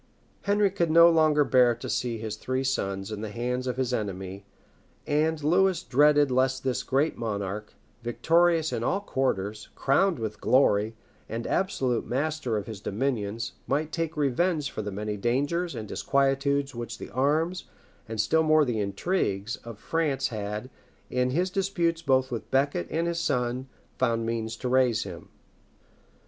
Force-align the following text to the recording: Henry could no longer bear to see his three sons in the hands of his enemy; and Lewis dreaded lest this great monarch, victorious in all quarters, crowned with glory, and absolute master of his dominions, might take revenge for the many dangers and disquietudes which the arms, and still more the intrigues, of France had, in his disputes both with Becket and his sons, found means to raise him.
Henry 0.45 0.71
could 0.71 0.89
no 0.89 1.11
longer 1.11 1.43
bear 1.43 1.75
to 1.75 1.87
see 1.87 2.17
his 2.17 2.35
three 2.35 2.63
sons 2.63 3.11
in 3.11 3.21
the 3.21 3.29
hands 3.29 3.67
of 3.67 3.77
his 3.77 3.93
enemy; 3.93 4.43
and 5.05 5.43
Lewis 5.43 5.83
dreaded 5.83 6.31
lest 6.31 6.63
this 6.63 6.81
great 6.81 7.19
monarch, 7.19 7.75
victorious 8.01 8.73
in 8.73 8.83
all 8.83 8.99
quarters, 9.01 9.69
crowned 9.75 10.17
with 10.17 10.41
glory, 10.41 10.95
and 11.29 11.45
absolute 11.45 12.03
master 12.07 12.57
of 12.57 12.65
his 12.65 12.81
dominions, 12.81 13.51
might 13.67 13.91
take 13.91 14.17
revenge 14.17 14.71
for 14.71 14.81
the 14.81 14.91
many 14.91 15.17
dangers 15.17 15.75
and 15.75 15.87
disquietudes 15.87 16.73
which 16.73 16.97
the 16.97 17.11
arms, 17.11 17.65
and 18.07 18.19
still 18.19 18.41
more 18.41 18.65
the 18.65 18.79
intrigues, 18.79 19.57
of 19.57 19.77
France 19.77 20.29
had, 20.29 20.71
in 21.11 21.29
his 21.29 21.51
disputes 21.51 22.01
both 22.01 22.31
with 22.31 22.49
Becket 22.49 22.87
and 22.89 23.05
his 23.05 23.19
sons, 23.19 23.67
found 23.99 24.25
means 24.25 24.55
to 24.55 24.67
raise 24.67 25.03
him. 25.03 25.29